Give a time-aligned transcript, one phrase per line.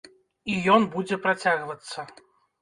[0.53, 2.07] І ён будзе працягвацца.